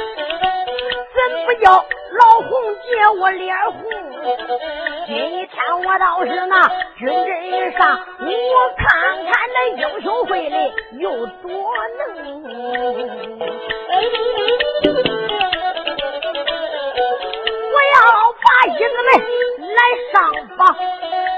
[1.31, 1.73] 怎不叫
[2.13, 2.51] 老红
[2.83, 2.89] 姐
[3.21, 3.83] 我脸红？
[5.07, 5.51] 今天
[5.85, 8.87] 我倒是那军阵上，我看
[9.25, 11.51] 看那英雄会里有多
[11.99, 12.05] 能。
[18.67, 19.09] 义子们
[19.75, 20.13] 来上
[20.57, 20.75] 访，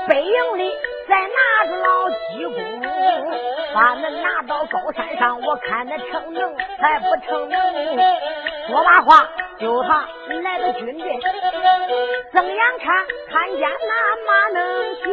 [0.08, 0.72] 北营里
[1.08, 2.54] 再拿着老济公，
[3.74, 7.60] 把恁拿到高山上，我看那成能还不成能？
[8.68, 10.06] 说罢话，就他
[10.42, 11.18] 来到军队，
[12.32, 13.06] 睁眼看？
[13.30, 15.04] 看见那马能行，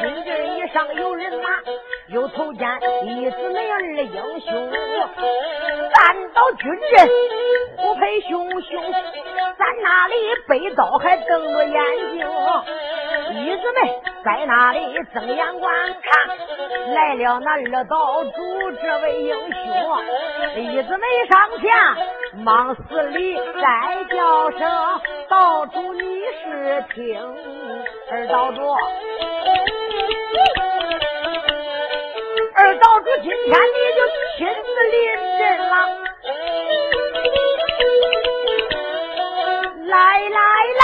[0.00, 1.48] 军队以上有人马，
[2.08, 2.68] 又瞅见
[3.04, 4.70] 一子妹儿的英雄，
[5.92, 7.08] 站到军阵，
[7.78, 8.92] 虎配熊熊。
[9.56, 10.14] 在那里
[10.48, 12.26] 背刀还瞪着眼睛，
[13.34, 13.76] 义子们
[14.24, 14.78] 在那里
[15.12, 16.28] 睁眼观看，
[16.94, 18.30] 来了那二道主
[18.80, 19.58] 这位英雄，
[20.62, 21.64] 义子们上前
[22.44, 24.60] 忙死里再叫声
[25.28, 26.00] 道主你
[26.42, 27.20] 是听，
[28.10, 28.60] 二道主。
[32.56, 34.00] 二道主今天你就
[34.38, 34.96] 亲自临
[35.38, 35.72] 阵了。
[39.86, 40.38] 来来
[40.80, 40.82] 来，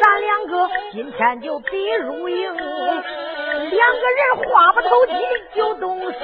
[0.00, 2.54] 咱两个今天就比输赢。
[2.54, 5.12] 两个人话不投机
[5.54, 6.18] 就动手，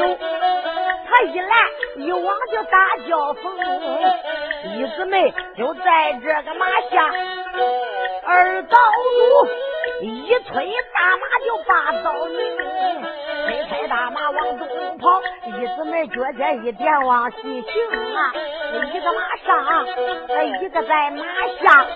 [1.08, 1.56] 他一来
[1.96, 3.56] 一往就打交锋。
[4.76, 7.12] 一姊妹就在这个马下，
[8.24, 8.78] 二道
[9.42, 9.48] 主
[10.00, 12.36] 一催大马就把刀拧，
[13.46, 15.22] 推开大马往东跑。
[15.46, 17.70] 一姊妹脚尖一点往西行
[18.14, 18.32] 啊，
[18.92, 19.86] 一个马上，
[20.60, 21.24] 一个在马
[21.62, 21.86] 下。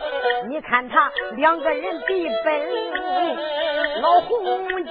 [0.49, 3.37] 你看他两个人比本领，
[4.01, 4.91] 老红姐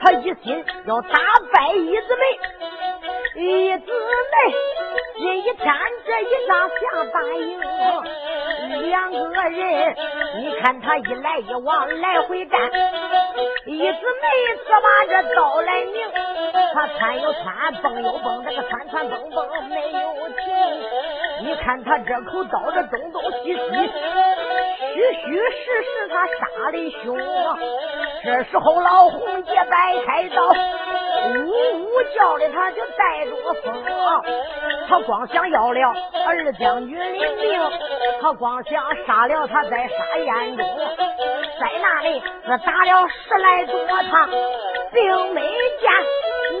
[0.00, 1.18] 他一心要打
[1.52, 4.54] 败一姊妹，一姊妹
[5.16, 5.74] 今一天
[6.06, 7.60] 这一仗想打赢，
[9.50, 9.96] 人
[10.38, 12.60] 你看他一来一往来回站，
[13.66, 13.92] 一姊妹
[14.66, 16.10] 只把这刀来拧，
[16.74, 20.44] 他窜又窜，蹦又蹦，这个窜窜蹦蹦没有停。
[21.40, 23.58] 你看他这口刀这东东西西。
[24.94, 27.16] 虚虚实实，他杀的凶。
[28.24, 30.52] 这时候老红姐摆开刀，
[31.34, 33.30] 呜呜叫的，他就带着
[33.62, 33.84] 风。
[34.88, 35.94] 他光想要了
[36.26, 37.04] 二将军的
[37.36, 37.60] 命，
[38.22, 40.66] 他光想杀了他在杀燕中，
[41.60, 44.28] 在那里是打了十来多趟，
[44.92, 45.42] 并没
[45.80, 45.90] 见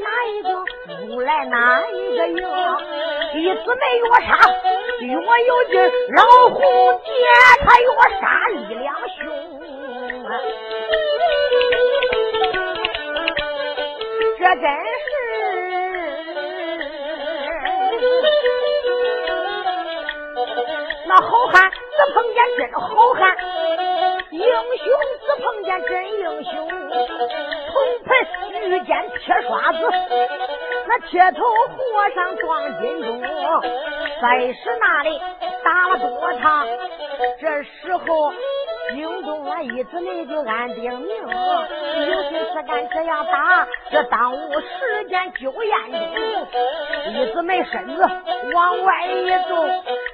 [0.02, 0.48] 哪一个
[1.06, 2.48] 出来哪一个赢。
[3.34, 4.28] 一直没越杀
[5.00, 5.74] 越有劲，
[6.14, 6.58] 老红
[7.04, 7.08] 姐
[7.64, 7.86] 她越
[8.20, 9.18] 杀力量凶，
[14.38, 14.66] 这真是
[21.06, 23.36] 那好汉只碰见真好汉，
[24.30, 24.86] 英雄
[25.26, 27.74] 只碰见真英雄，铜
[28.04, 28.08] 盆
[28.62, 29.78] 遇见铁刷子。
[30.86, 31.76] 那铁头和
[32.14, 33.20] 尚撞金钟，
[34.22, 35.20] 在是那里
[35.64, 36.64] 打了多场。
[37.40, 38.32] 这时候，
[38.94, 45.98] 京东啊一姊妹就按定名，有心思敢这样打，这耽误时间救燕中。
[47.12, 48.02] 一姊妹身子
[48.54, 49.68] 往外一动，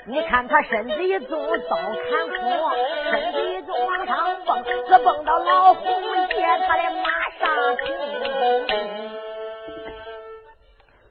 [0.07, 2.71] 你看他身子一动，刀砍空，
[3.11, 7.45] 身子一动往上蹦，这蹦到老红姐他的马上。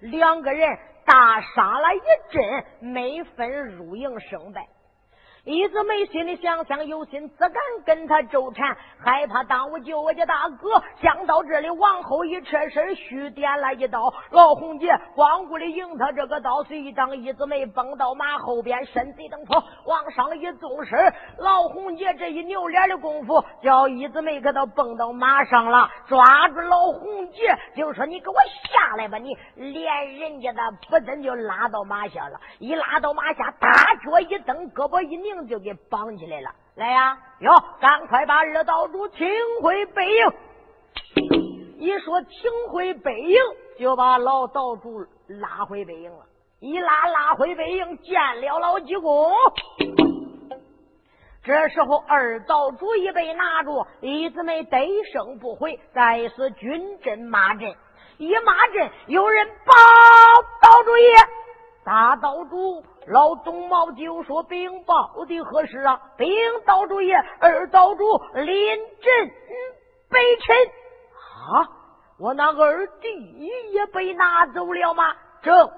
[0.02, 2.02] 两个人大杀了一
[2.34, 4.68] 阵，没分输赢胜败。
[5.46, 7.54] 一直没心里想想，有心只敢
[7.86, 10.82] 跟他纠缠，害怕耽误救我家大哥。
[11.02, 14.00] 想到这里，往后一撤身，虚点了一刀。
[14.32, 19.38] 老红姐光顾的迎他这个刀，随当一直没蹦到马后边，身子一蹬，
[19.86, 20.98] 往上一纵身。
[21.38, 28.36] 老红姐这一扭脸的功夫，叫一直没给他蹦到马上了，抓住老红姐就说：“你给我
[28.72, 33.70] 下来吧！”你连人家的不等就拉到马下了，一拉到马下，大
[34.06, 35.33] 脚一蹬，胳膊一拧。
[35.48, 37.18] 就给绑起来了，来呀！
[37.40, 39.28] 哟，赶快把二道主请
[39.62, 40.34] 回北营。
[41.80, 43.38] 一说请回北营，
[43.78, 46.26] 就把老道主拉回北营了。
[46.60, 49.32] 一拉拉回北营，见了老济公。
[51.44, 57.76] 这时候二道主已被拿住，李子梅得胜不回，在此军阵骂阵。
[58.18, 59.74] 一骂阵，有人报
[60.62, 61.16] 道主爷，
[61.84, 62.82] 大道主。
[63.08, 66.00] 老董茂就说：“禀报的何事啊？
[66.18, 66.30] 禀
[66.66, 69.32] 道主爷，二道主临阵
[70.10, 70.56] 北辰
[71.56, 71.68] 啊！
[72.20, 75.16] 我那二弟也被拿走了吗？
[75.42, 75.70] 正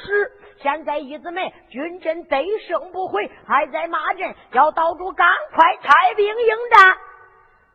[0.00, 0.32] 是。
[0.60, 6.96] 现在一子们军阵得胜不回，还在骂阵，叫道主赶快派兵应战。”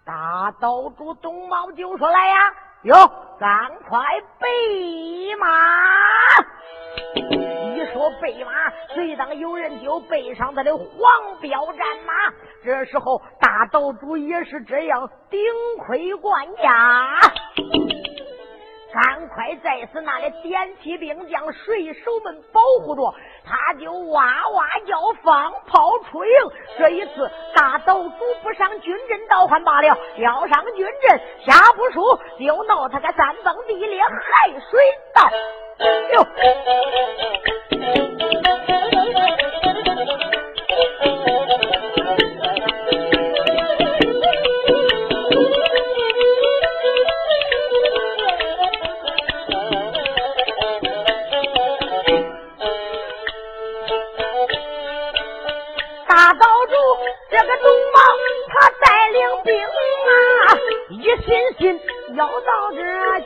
[0.05, 2.53] 大道主董茂就说：“来呀，
[2.84, 2.95] 哟，
[3.39, 3.99] 赶快
[4.39, 5.47] 备马。”
[8.00, 8.52] 一说备马，
[8.93, 10.88] 随当有人就背上他的黄
[11.41, 12.14] 标战马。
[12.64, 15.41] 这时候大道主也是这样顶
[15.86, 17.20] 盔贯甲，
[18.93, 26.32] 赶快在此那里点起兵将，水手们保护着，他就哇哇叫，放炮出营。
[26.78, 34.80] 这一次大道主不上军阵倒还罢了，要上军阵下不输，就闹他个山崩地裂，海水
[35.14, 35.30] 倒。
[35.80, 36.27] 哟。
[56.07, 56.73] 大道主
[57.32, 57.99] 这个东王，
[58.49, 59.55] 他带领兵
[60.05, 60.09] 马，
[60.89, 61.27] 一心
[61.57, 61.80] 心
[62.15, 62.77] 要到这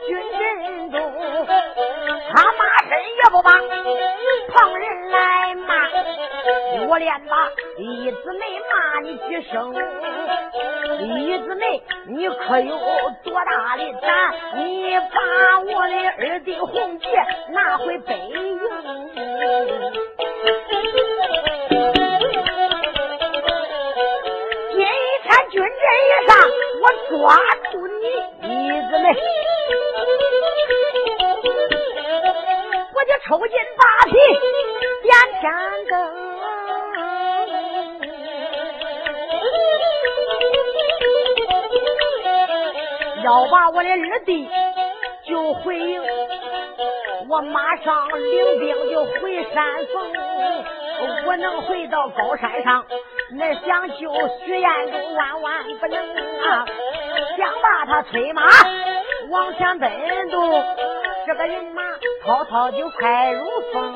[0.06, 0.40] 军阵
[0.94, 3.50] 他骂人也不把
[4.52, 5.74] 旁人来骂，
[6.88, 9.74] 我连把一姊妹骂你几声，
[11.00, 12.78] 一姊妹你可有
[13.24, 14.34] 多大的胆？
[14.56, 17.06] 你把我的二弟红姐
[17.50, 18.60] 拿回北营。
[25.64, 26.36] 真这一上，
[26.82, 27.40] 我抓
[27.72, 28.04] 住你，
[28.42, 29.04] 一子们，
[32.92, 34.12] 我就抽筋扒皮
[35.00, 35.08] 点
[35.40, 35.42] 天
[35.88, 35.92] 灯，
[43.24, 44.46] 要把我的二弟
[45.26, 46.02] 救回营，
[47.30, 50.12] 我马上领兵就回山峰，
[51.24, 52.84] 我能回到高山上。
[53.36, 54.12] 那想救
[54.44, 56.64] 徐彦祖，万万不能啊！
[57.36, 58.42] 想把他催马
[59.28, 59.90] 往前奔
[60.30, 60.62] 动，
[61.26, 61.82] 这个人马
[62.24, 63.94] 滔滔就快如风。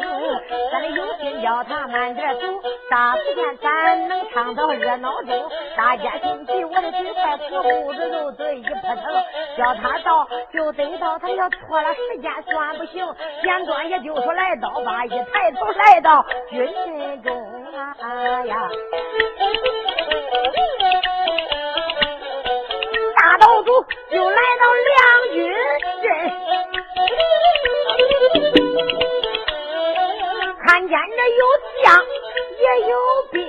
[0.72, 2.41] 咱得有心叫他慢点走，
[2.91, 5.51] 啥时间咱能唱到热闹中？
[5.76, 8.97] 大家心急，我的嘴快，死胡子肉嘴一扑腾，
[9.59, 13.07] 叫他到就得到，他要错了时间算不行。
[13.43, 17.66] 简短也就说来到，把一抬头来到军阵中。
[18.01, 18.68] 哎呀！
[23.16, 24.97] 大道主就来到梁
[25.34, 25.53] 军
[26.03, 26.09] 阵，
[30.66, 31.45] 看见这有
[31.84, 31.86] 将
[32.68, 32.96] 也有
[33.32, 33.40] 兵，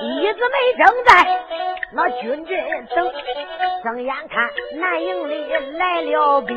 [0.00, 1.10] 一子没正在
[1.92, 2.50] 那军阵
[2.94, 3.12] 等。
[3.82, 4.48] 睁眼看
[4.78, 6.56] 南营里来了兵，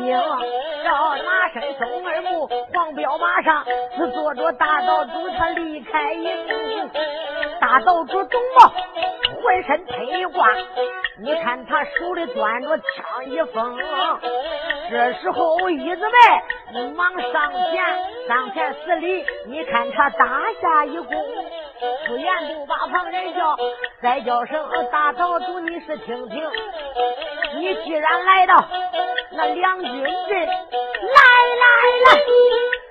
[0.84, 3.64] 叫马身松二木黄彪马上
[3.96, 6.88] 是坐着大道主，他离开营。
[7.60, 8.72] 大道主董茂
[9.46, 10.48] 浑身披挂，
[11.20, 13.78] 你看他手里端着枪一封。
[14.90, 16.02] 这时候一子
[16.72, 21.10] 们忙上前，上前施礼，你看他打下一躬。
[22.06, 23.56] 出言不把旁人叫，
[24.02, 26.50] 再叫声大道主，你是听听。
[27.54, 28.64] 你既然来到
[29.30, 30.50] 那两军阵，来
[31.62, 31.66] 来
[32.04, 32.20] 来，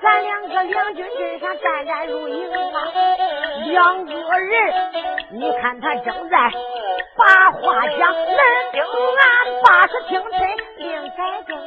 [0.06, 2.94] 咱两个两军阵上战战如营啊！
[3.66, 4.74] 两个人，
[5.32, 6.38] 你看他正在
[7.18, 8.38] 把话讲，能
[8.72, 9.26] 听俺
[9.64, 10.40] 八十听真，
[10.78, 11.58] 令改更。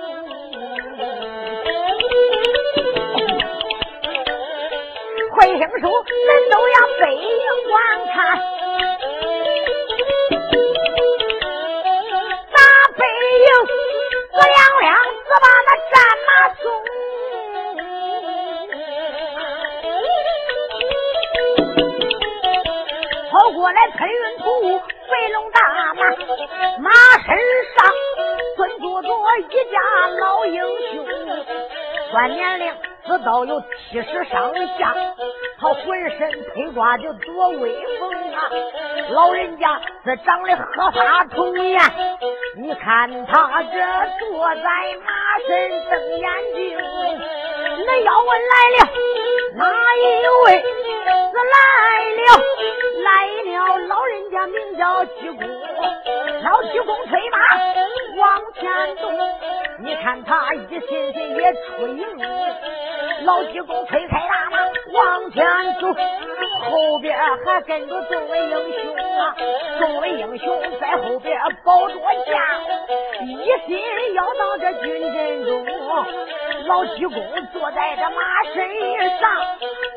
[5.35, 7.29] 会声书，人都要背影
[7.69, 7.77] 观
[8.15, 8.17] 看。
[14.31, 14.89] 我两两
[23.99, 25.61] 黑云吐雾，飞龙大
[25.95, 26.03] 马，
[26.79, 26.91] 马
[27.25, 27.37] 身
[27.75, 27.93] 上
[28.57, 29.81] 蹲坐着一家
[30.21, 31.05] 老英雄，
[32.13, 32.73] 算年龄
[33.09, 34.95] 只到有七十上下，
[35.61, 38.49] 他浑身披挂就多威风啊！
[39.11, 41.81] 老人家这长得鹤发童颜。
[42.57, 43.79] 你看他这
[44.21, 46.79] 坐在马身瞪眼睛，
[47.85, 48.93] 那要问来了
[49.59, 50.01] 哪一
[50.47, 50.63] 位？
[50.63, 51.59] 是来
[52.15, 52.23] 了，
[53.03, 53.09] 来
[53.43, 53.57] 了，
[53.89, 55.43] 老人家名叫济公，
[56.45, 57.39] 老济公催马
[58.19, 58.63] 往前
[58.99, 59.11] 走。
[59.81, 62.07] 你看他一心心也出营，
[63.25, 64.59] 老济公推开大马
[64.93, 65.45] 往前
[65.81, 65.89] 走。
[66.99, 69.37] 后边还跟着众位英雄啊，
[69.79, 72.59] 众位英雄在后边保着驾，
[73.23, 73.81] 一心
[74.15, 75.65] 要到这军阵中。
[76.67, 77.15] 老济公
[77.53, 78.69] 坐在这马身
[79.21, 79.31] 上，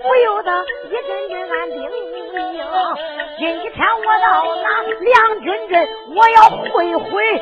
[0.03, 2.95] 不由得一阵阵暗叮咛：
[3.39, 3.73] 今天
[4.05, 7.41] 我到那两军阵，我要会会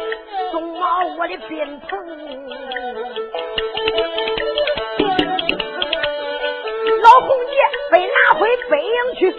[0.51, 1.99] 宋毛我的宾朋。
[7.21, 7.53] 红姐
[7.91, 9.31] 被拿回北营去，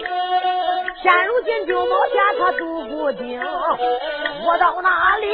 [1.01, 3.41] 现如今就毛下他独孤丁，
[4.45, 5.27] 我到哪里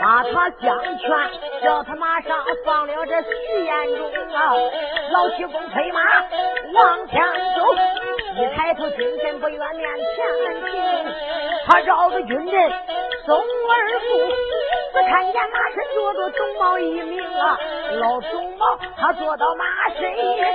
[0.00, 1.08] 把他相劝，
[1.62, 4.54] 叫他马上放了这徐延忠啊！
[5.12, 6.00] 老七公催马
[6.74, 7.22] 往前
[7.56, 10.26] 走，一抬头军阵不远面前
[10.70, 10.82] 停，
[11.66, 12.72] 他绕着军阵
[13.26, 14.06] 松二步。
[14.92, 17.58] 只看见马身坐着董茂一名啊，
[17.98, 20.00] 老董茂他坐到马身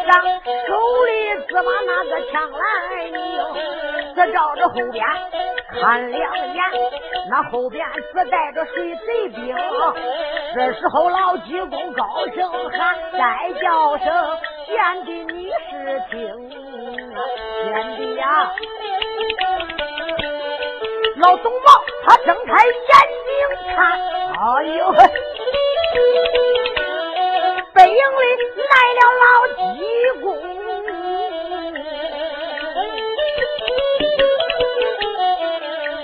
[0.06, 0.24] 上，
[0.66, 1.12] 手里
[1.48, 3.20] 只把那个枪来拧，
[4.16, 5.06] 这照着后边
[5.82, 6.64] 看两眼，
[7.30, 9.56] 那后边只带着水贼兵。
[10.56, 16.50] 这时候老济公高声喊，再叫声贤弟你是听，
[17.66, 18.54] 贤弟呀。
[21.20, 21.68] 老董茂
[22.06, 22.72] 他睁开眼
[23.26, 23.30] 睛
[23.76, 23.78] 看，
[24.40, 24.80] 哎呦，
[27.74, 28.22] 背影里
[28.70, 29.26] 来了老
[29.76, 29.80] 济
[30.22, 30.26] 公，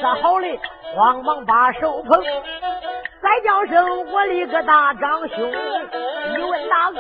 [0.02, 0.60] 这好嘞，
[0.94, 2.22] 慌忙把手捧。
[3.22, 7.00] 再叫声我的个大长兄，一问大哥，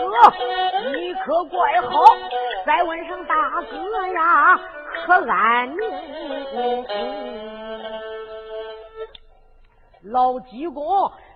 [0.93, 2.16] 你可怪好？
[2.66, 4.57] 再问声大哥呀，
[5.05, 6.86] 可安宁？
[10.06, 10.86] 老济公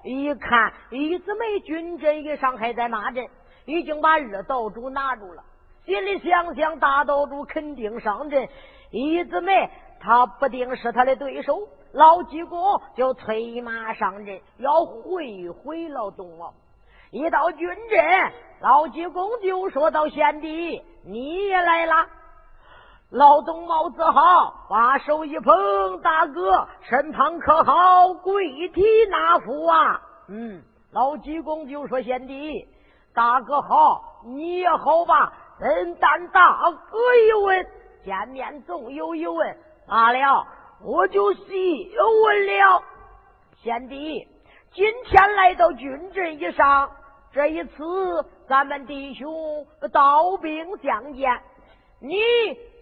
[0.03, 3.25] 一看，一子梅军阵一上，还在马阵，
[3.65, 5.43] 已经把二道主拿住了。
[5.85, 8.47] 心里想想，大道主肯定上阵，
[8.91, 11.67] 一子梅他不定是他的对手。
[11.91, 16.53] 老济公就催马上阵，要会会老东王。
[17.09, 22.05] 一到军阵，老济公就说到：“贤弟，你也来了。”
[23.11, 28.13] 老东帽子好，把手一捧，大哥身旁可好？
[28.13, 29.99] 跪体纳福啊！
[30.27, 32.67] 嗯，老济公就说：“贤弟，
[33.15, 35.33] 大哥好，你也好吧？
[35.59, 37.65] 嗯，但大哥一问，
[38.05, 39.57] 见面总有一问，
[39.87, 40.45] 罢了。”
[40.81, 41.91] 我就细
[42.23, 42.83] 问了，
[43.63, 44.25] 贤弟，
[44.71, 46.89] 今天来到军阵以上，
[47.33, 51.41] 这一次咱们弟兄刀兵相见，
[51.99, 52.17] 你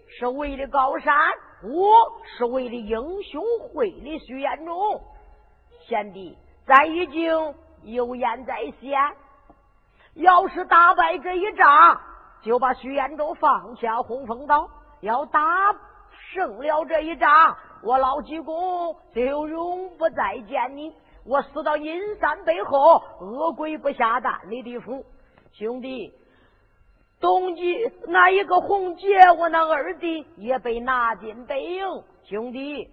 [0.08, 1.14] 是为了高山，
[1.62, 1.90] 我
[2.24, 3.42] 是为了英雄
[3.72, 4.74] 会的徐延忠。
[5.86, 6.36] 贤弟，
[6.66, 8.98] 咱已经有言在先，
[10.14, 12.00] 要是打败这一仗，
[12.42, 14.66] 就把徐延忠放下洪峰岛；
[15.00, 15.40] 要打
[16.32, 17.56] 胜了这一仗。
[17.82, 20.92] 我老济公就永不再见你。
[21.24, 25.04] 我死到阴山背后，恶鬼不下蛋你的府。
[25.52, 26.12] 兄弟，
[27.20, 31.84] 东极那一个红姐，我那二弟也被拿进北营。
[32.24, 32.88] 兄弟，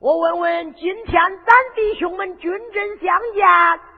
[0.00, 3.44] 我问问，今天咱弟兄们军阵相见，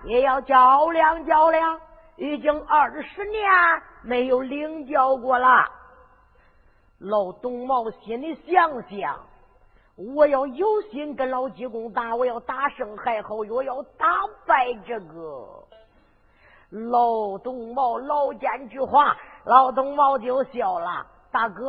[0.07, 1.81] 也要较量较量。
[2.17, 3.43] 已经二十年
[4.03, 5.65] 没有领教过了。
[6.99, 9.21] 老东茂心里想想。
[10.15, 14.07] 我要有心跟老济公打，我要打胜还好；我要打
[14.47, 15.47] 败这个
[16.71, 19.15] 老东茂，老奸巨猾，
[19.45, 21.07] 老东毛就笑了。
[21.33, 21.65] 大哥，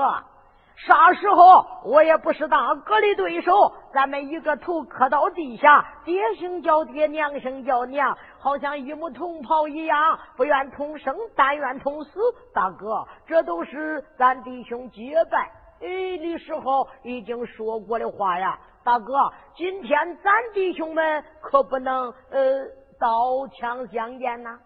[0.75, 3.71] 啥时候我也不是大哥的对手。
[3.93, 12.19] 咱们一个头磕到地下，爹姓叫爹，娘姓叫娘，好像一母同袍一样，不愿同生，但愿同死。
[12.53, 15.51] 大哥，这都是咱弟兄结拜。
[15.81, 22.65] 哎，的时候已经说过的话呀，大哥，今天咱弟兄们可不能呃
[22.99, 24.57] 刀枪相见呐。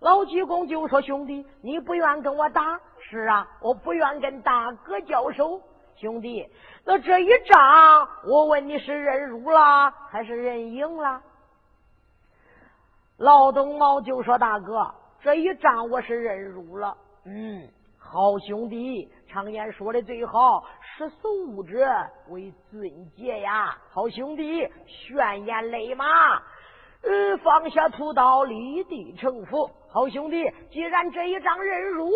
[0.00, 2.80] 老济公就说：“兄弟，你不愿跟我打？
[3.00, 5.60] 是啊，我不愿跟大哥交手。
[5.96, 6.48] 兄弟，
[6.84, 11.20] 那这一仗，我问你是认输了还是认赢了？”
[13.18, 16.96] 老东毛就说：“大哥，这一仗我是认输了。”
[17.26, 17.68] 嗯。
[18.00, 21.86] 好兄弟，常言说的最好，识时务者
[22.28, 23.76] 为俊杰呀！
[23.90, 26.06] 好兄弟，悬崖勒马，
[27.02, 29.70] 呃，放下屠刀，立地成佛。
[29.90, 32.10] 好兄弟，既然这一仗认输，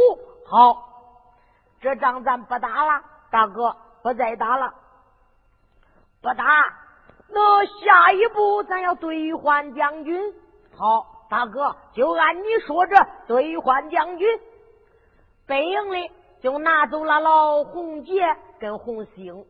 [0.47, 0.89] 好，
[1.81, 4.75] 这仗咱不打了，大哥不再打了，
[6.21, 6.45] 不打。
[7.29, 10.35] 那下一步咱要兑换将军。
[10.77, 12.95] 好，大哥就按你说这
[13.27, 14.29] 兑换将军。
[15.47, 16.11] 北营里
[16.43, 18.23] 就拿走了老洪杰
[18.61, 19.47] 跟洪兴，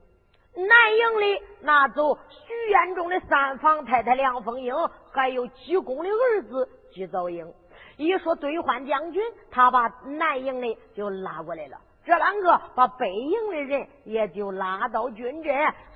[0.54, 4.72] 南营里拿走徐彦中的三房太太梁凤英，
[5.10, 7.52] 还有济公的儿子济兆英。
[7.96, 15.54] 一说兑换将军，他把南营的就拉过来了，这两个把北营的人也就拉到军阵，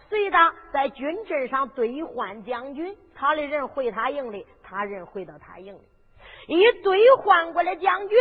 [0.09, 5.81] 随他在军阵上兑换将军，他的人回他营里，他人回到他营里，
[6.49, 8.19] 一兑换过来将军。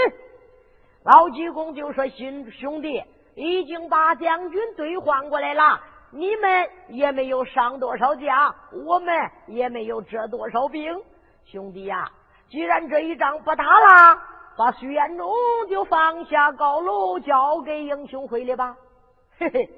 [1.04, 3.04] 老济公就说：“兄兄弟，
[3.36, 5.80] 已经把将军兑换过来了，
[6.12, 8.56] 你们也没有伤多少将，
[8.88, 9.14] 我们
[9.46, 11.00] 也没有折多少兵。
[11.44, 12.12] 兄弟呀，
[12.50, 14.22] 既然这一仗不打了，
[14.58, 15.30] 把徐延忠
[15.70, 18.76] 就放下高楼，交给英雄会了吧。
[19.38, 19.70] ”嘿嘿，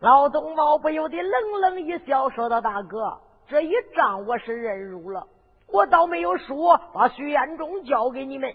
[0.00, 3.18] 老东毛不由得冷冷一笑，说道：“大哥，
[3.48, 5.26] 这一仗我是认输了，
[5.68, 8.54] 我倒没有输把徐延忠交给你们，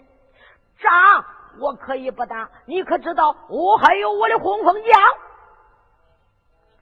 [0.78, 1.24] 仗。”
[1.58, 5.00] 我可以不打，你可知道我还有我的红风将？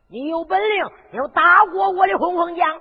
[0.09, 2.81] 你有本领，要打过我的红风将。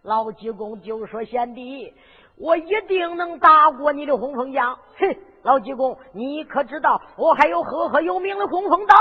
[0.00, 1.94] 老济公就说：“贤弟，
[2.42, 8.94] 我一定能打过你的洪峰将。”哼，老济公，你可知道我还有赫赫有名的洪峰刀？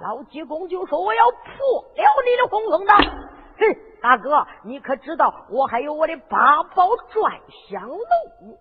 [0.00, 1.40] 老济公就说：“我要破
[1.96, 2.94] 了你的洪峰刀。”
[3.56, 8.58] 嘿，大哥，你可知道我还有我的八宝转香炉？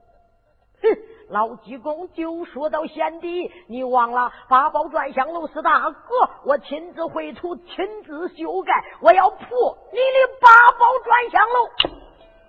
[0.81, 0.89] 哼，
[1.29, 11.95] 老济公就说到贤弟，你忘了八宝转香炉是大哥我亲自绘图、亲自修改，我要破你的八宝转香炉。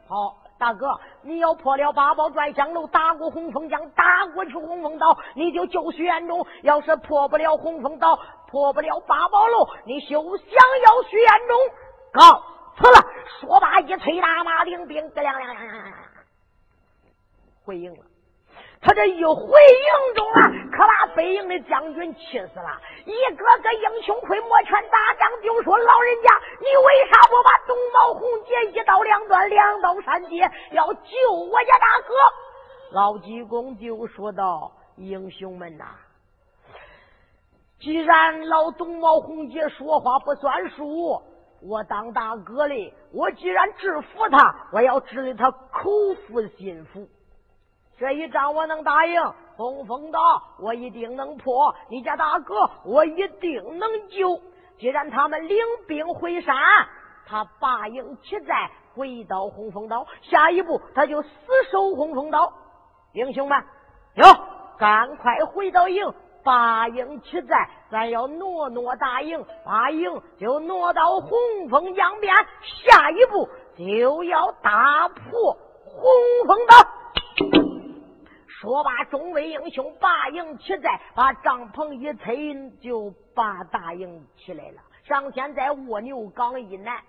[0.08, 0.41] 好。
[0.62, 10.54] 大哥，你要破了八宝转香楼，打过洪峰江，打过去洪峰岛，你就救徐延忠；要是破不了洪峰岛，破不了八宝楼，你休想
[10.86, 11.58] 要徐延忠。
[12.12, 12.40] 告
[12.76, 13.04] 辞了。
[13.40, 15.94] 说罢，一催大马，领兵亮亮亮亮亮亮，
[17.64, 18.04] 回应了。
[18.84, 22.80] 他这一回应中啊，可把北营的将军气死了。
[23.04, 32.14] 一个个英雄会摩拳大将，就说：“老人家，你为啥不把东毛红结一刀两断，两刀三截，要救我家大哥？”
[32.90, 35.84] 老济公就说道：“英雄们呐，
[37.78, 41.22] 既然老东毛红姐说话不算数，
[41.62, 45.88] 我当大哥的，我既然制服他，我要治理他口
[46.26, 47.08] 服心服。”
[48.02, 49.22] 这一仗我能答应，
[49.54, 50.18] 洪峰岛
[50.58, 54.40] 我一定能破，你家大哥我一定能救。
[54.76, 56.56] 既然他们领兵回山，
[57.28, 61.28] 他拔营起寨，回到洪峰岛，下一步他就死
[61.70, 62.52] 守洪峰岛。
[63.12, 63.56] 英雄们，
[64.16, 64.24] 哟，
[64.80, 71.38] 赶快回到营，拔营起寨，咱要挪挪大营，把营就挪到洪
[71.70, 72.34] 峰江边，
[72.64, 73.48] 下一步
[73.78, 76.02] 就要打破洪
[76.48, 77.71] 峰岛。
[78.62, 84.80] 说罢，众位英雄拔营起寨，把帐篷一推，就把大营起来了。
[85.02, 87.02] 上天在卧牛岗以南，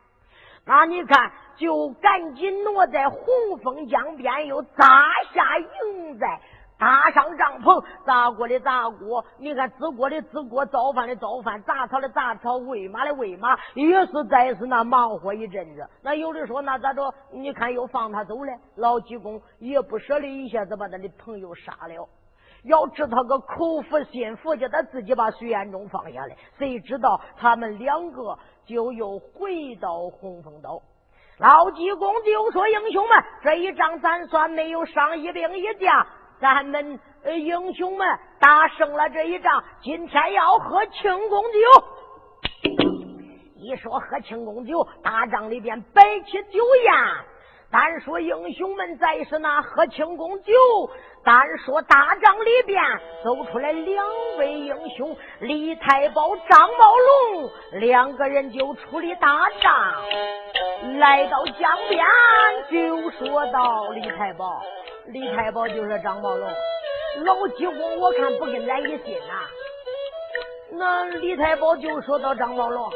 [0.65, 3.19] 那你看，就赶紧挪在洪
[3.61, 6.41] 峰江边，又扎下营寨。
[6.83, 15.87] 搭上帐篷，砸锅的砸锅，你看支锅的支锅，造饭的造饭，杂草的杂草，喂马的喂马，也是再是那忙活一阵子。
[16.01, 17.01] 那有的说，那咋着？
[17.31, 22.09] 你看又放他走了，老济公也不舍得一下子把他的朋友杀了，
[22.65, 26.35] 要治他个口服心服，叫他自己把徐延忠放下来。
[26.57, 30.81] 谁知道他们两个就又回到洪峰岛。
[31.39, 36.05] 老济公就说：“英雄们，这一仗咱算没有伤一兵一将。”
[36.43, 38.05] 咱们呃英雄们
[38.37, 41.57] 打胜了这一仗，今天要喝庆功酒。
[43.55, 46.93] 一说喝庆功酒，大帐里边摆起酒宴。
[47.73, 50.53] 单说英雄们在是那喝庆功酒，
[51.23, 52.79] 单说大帐里边
[53.23, 54.05] 走出来两
[54.37, 57.49] 位英雄，李太保、张茂龙
[57.79, 60.03] 两个人就出了大帐，
[60.99, 62.05] 来到江边
[62.69, 64.61] 就说道：“李太保。”
[65.07, 66.47] 李太保就是张茂龙，
[67.25, 69.49] 老济公我看不跟咱一心呐。
[70.73, 72.87] 那李太保就说到张茂龙，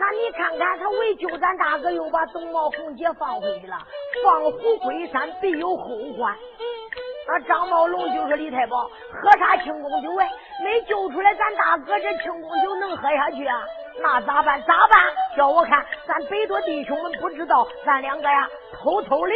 [0.00, 3.76] 那你看看他为救咱大哥，又把董茂红姐放回去了，
[4.24, 5.88] 放虎归山必有后
[6.18, 6.34] 患。
[7.28, 10.26] 那张茂龙就说李太保，喝啥庆功酒哎？
[10.64, 13.62] 没救出来咱大哥，这庆功酒能喝下去啊？
[14.00, 14.58] 那咋办？
[14.62, 14.98] 咋办？
[15.36, 19.32] 叫我看，咱北多弟兄们不知道，咱两个呀，偷偷的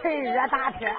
[0.00, 0.94] 趁热打铁。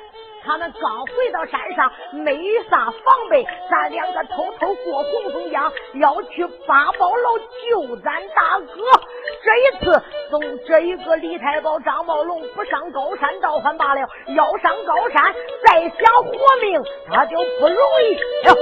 [0.46, 2.38] 他们刚回到山上，没
[2.70, 8.84] 啥防备，咱两个偷偷过红松江，要去八宝楼救咱大哥。
[9.44, 15.34] 这一次送这一个李太保、张茂龙不上高山倒还罢了，要上高山
[15.66, 16.32] 再想活
[16.62, 18.14] 命，那就不容易
[18.46, 18.56] 了。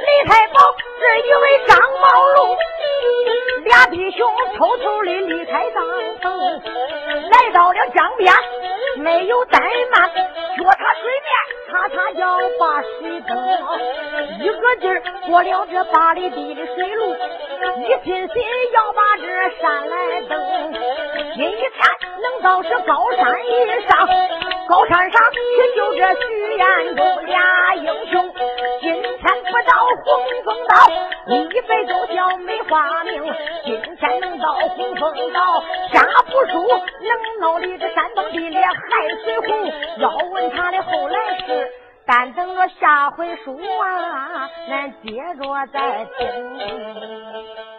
[0.00, 0.60] 李太保
[0.98, 2.56] 是一位张茂龙。
[3.76, 5.84] 大弟兄偷偷的离开帐
[6.22, 6.62] 篷，
[7.30, 8.32] 来到了江边，
[8.96, 9.60] 没有怠
[9.90, 10.10] 慢，
[10.56, 11.30] 脚踏水面，
[11.68, 13.36] 擦擦脚把水蹬，
[14.38, 17.12] 一个劲儿过了这八里地的水路，
[17.82, 19.26] 一心心要把这
[19.60, 20.72] 山来登。
[21.34, 21.70] 今天
[22.22, 23.48] 能到这高山以
[23.88, 24.08] 上，
[24.68, 25.38] 高山上去
[25.76, 28.32] 救这徐彦忠俩英雄。
[28.80, 29.72] 今天不到
[30.04, 30.72] 洪峰岛，
[31.26, 33.34] 一辈子叫没花名。
[33.64, 35.40] 今天能到洪峰岛，
[35.92, 38.72] 下不输能闹的这山崩地裂海
[39.24, 39.72] 水洪。
[39.98, 41.46] 要问他的后来事，
[42.06, 47.75] 但等着下回书啊，咱接着再听。